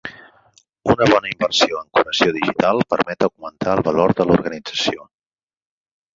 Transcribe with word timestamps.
Una 0.93 1.07
bona 1.11 1.29
inversió 1.33 1.81
en 1.81 1.91
curació 1.97 2.31
digital 2.39 2.81
permet 2.95 3.27
augmentar 3.29 3.77
el 3.79 3.85
valor 3.91 4.17
de 4.23 4.29
l'organització. 4.31 5.07